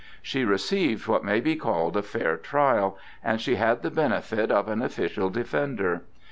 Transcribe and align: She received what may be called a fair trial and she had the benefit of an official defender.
She 0.23 0.43
received 0.45 1.05
what 1.05 1.23
may 1.23 1.39
be 1.41 1.55
called 1.55 1.95
a 1.95 2.01
fair 2.01 2.35
trial 2.35 2.97
and 3.23 3.39
she 3.39 3.57
had 3.57 3.83
the 3.83 3.91
benefit 3.91 4.49
of 4.49 4.67
an 4.67 4.81
official 4.81 5.29
defender. 5.29 6.01